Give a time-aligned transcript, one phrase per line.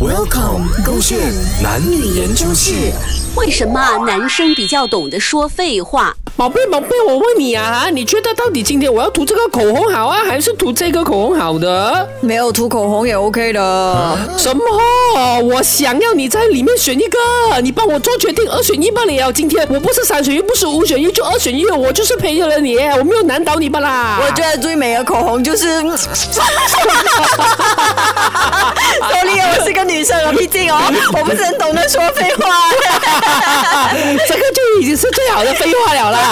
[0.00, 1.18] Welcome，勾线
[1.60, 2.92] 男女研究室。
[3.34, 6.14] 为什么男生比较懂得说废话？
[6.38, 12.08] 宝贝，宝贝，我问你啊，你觉得到底今天我要涂这个口红好啊，还是涂这个口红好的？
[12.20, 14.16] 没有涂口红也 OK 的。
[14.38, 14.62] 什么？
[15.42, 17.18] 我想要你在里面选一个，
[17.60, 19.32] 你帮我做决定，二选一罢了。
[19.32, 24.20] 今天我不是三选一，不是五选一，就二选一，我就是陪着了你，我没有难倒你吧啦。
[24.24, 25.82] 我觉得最美的口红就是。
[29.00, 30.78] Sorry，我是个女生啊，毕竟哦，
[31.18, 32.70] 我不是很懂得说废话。
[34.28, 36.27] 这个就已经是最好的废话了啦。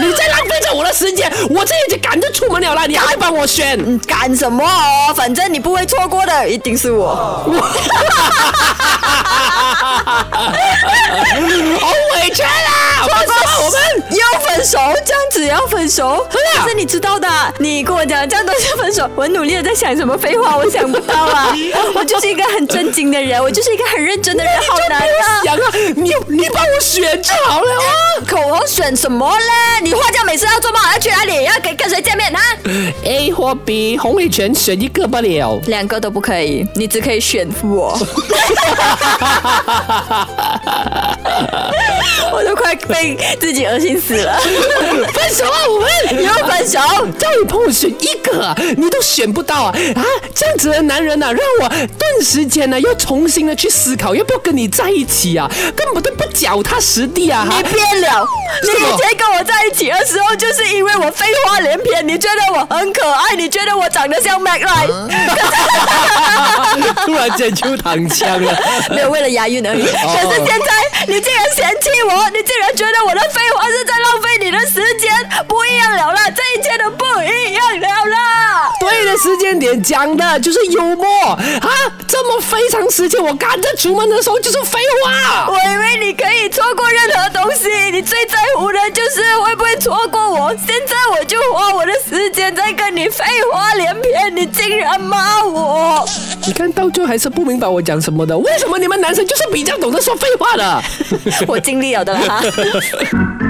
[0.00, 3.98] 你在浪费着我的时间，我这已经赶着出门了啦，你还帮我选？
[4.06, 5.12] 赶什么哦？
[5.14, 7.14] 反正你不会错过的，一定是我。
[11.80, 13.02] 好委屈啦！
[13.02, 13.80] 我说我们
[14.10, 16.26] 要分手，这样子要分手。
[16.30, 21.54] 可是你知道的，你跟我讲这样都是分手，我努力的在想什么废话，我想不到啊。
[21.94, 25.42] 我就是一个很正经的人，我就是一个很认真的人，好难啊。
[25.44, 25.59] 想啊，
[26.28, 27.92] 你你帮我选就好了啊。
[28.28, 29.80] 口红选什么嘞？
[29.82, 31.44] 你画家每次要做梦要去哪里？
[31.44, 32.40] 要跟跟谁见面啊
[33.04, 37.96] ？A 或 B，红美全选一个不了，两个都不可以，你只可以选我。
[42.76, 44.38] 快被自己恶心死了。
[44.38, 45.80] 分手啊，我
[46.14, 46.80] 们要分手。
[47.18, 49.74] 叫你朋友选一个，你都选不到啊！
[49.96, 50.04] 啊，
[50.34, 57.46] 这样子的男人呐，让我顿时间呢又重新的去思考要不要跟你在一起啊，根本都不脚踏实地啊！
[57.48, 58.26] 你变了，
[58.62, 64.86] 你以前跟我在一起的时候，就是因为我废话连篇，你觉得我很可爱，你觉得我长得像 Mac 来，
[67.04, 68.56] 突然间就躺枪了，
[68.90, 69.82] 没有为了押韵而已。
[69.82, 69.94] 可是
[70.46, 70.72] 现在
[71.06, 71.89] 你竟然嫌弃
[75.44, 78.70] 不一样了啦，这一切都不一样了啦。
[78.80, 81.68] 对的时间点讲的就是幽默啊，
[82.06, 85.46] 这么非常时间，我赶着出门的时候就是废话。
[85.48, 90.50] 我以为你可以错过任何东西，你最在乎的就是会不会错过我。
[90.56, 96.06] 现在我就花我的时间在跟你废话连篇，你竟然骂我。
[96.46, 100.82] 你看到最后还是不明白我讲什么的，为什么你们男生就是比较懂得说废话的？
[101.46, 102.42] 我尽力了的啦。